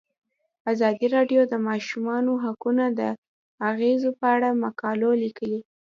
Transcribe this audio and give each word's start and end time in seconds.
ازادي 0.71 1.07
راډیو 1.15 1.41
د 1.47 1.49
د 1.51 1.53
ماشومانو 1.67 2.31
حقونه 2.43 2.85
د 2.99 3.01
اغیزو 3.69 4.09
په 4.19 4.25
اړه 4.35 4.49
مقالو 4.63 5.09
لیکلي. 5.23 5.59